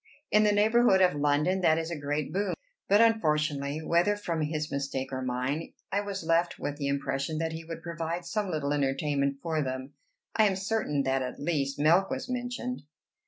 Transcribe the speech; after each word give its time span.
In 0.31 0.41
the 0.43 0.51
neighborhood 0.51 0.99
of 0.99 1.13
London, 1.13 1.61
that 1.61 1.77
is 1.77 1.91
a 1.91 1.95
great 1.95 2.33
boon. 2.33 2.55
But 2.89 3.01
unfortunately, 3.01 3.83
whether 3.83 4.15
from 4.15 4.41
his 4.41 4.71
mistake 4.71 5.09
or 5.13 5.21
mine, 5.21 5.73
I 5.91 6.01
was 6.01 6.23
left 6.23 6.57
with 6.57 6.77
the 6.77 6.87
impression 6.87 7.37
that 7.37 7.51
he 7.53 7.63
would 7.63 7.83
provide 7.83 8.25
some 8.25 8.49
little 8.49 8.73
entertainment 8.73 9.37
for 9.43 9.61
them; 9.61 9.93
I 10.35 10.45
am 10.45 10.55
certain 10.55 11.03
that 11.03 11.21
at 11.21 11.39
least 11.39 11.77
milk 11.77 12.09
was 12.09 12.27
mentioned. 12.27 12.81